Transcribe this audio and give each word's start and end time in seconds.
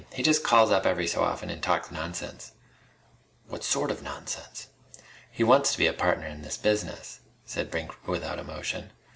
He 0.11 0.23
just 0.23 0.43
calls 0.43 0.71
up 0.71 0.83
every 0.87 1.05
so 1.05 1.21
often 1.23 1.51
and 1.51 1.61
talks 1.61 1.91
nonsense." 1.91 2.53
"What 3.47 3.63
sort 3.63 3.91
of 3.91 4.01
nonsense?" 4.01 4.65
"He 5.29 5.43
wants 5.43 5.73
to 5.73 5.77
be 5.77 5.85
a 5.85 5.93
partner 5.93 6.25
in 6.25 6.41
this 6.41 6.57
business," 6.57 7.19
said 7.45 7.69
Brink 7.69 8.07
without 8.07 8.39
emotion. 8.39 8.93